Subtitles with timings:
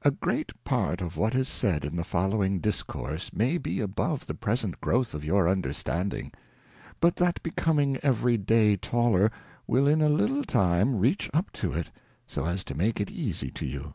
[0.00, 4.32] A great part of what is said in the following Discourse may be above the
[4.32, 6.32] present growth of your Understanding;
[7.00, 9.30] but that becoming every day taller,
[9.66, 11.90] will in a little time reach up to it,
[12.26, 13.92] so as to make it easie to you.